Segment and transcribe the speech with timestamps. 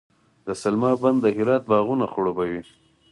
[0.45, 2.61] د سلما بند د هرات باغونه خړوبوي.